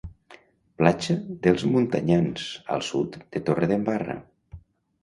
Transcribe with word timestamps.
Platja 0.81 1.15
d'Els 1.43 1.67
Muntanyans, 1.75 2.49
al 2.79 2.85
sud 2.91 3.21
de 3.27 3.45
Torredembarra. 3.51 4.19